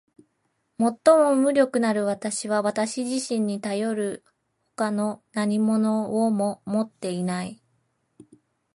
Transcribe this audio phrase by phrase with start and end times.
[0.79, 4.23] 最も無力なる私は私自身にたよる
[4.75, 7.61] 外の何物をも持っていない。